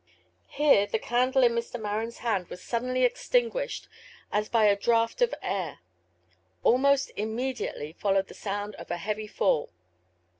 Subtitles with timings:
[0.49, 1.79] Here the candle in Mr.
[1.79, 3.87] MarenŌĆÖs hand was suddenly extinguished
[4.31, 5.81] as by a draught of air.
[6.63, 9.69] Almost immediately followed the sound of a heavy fall.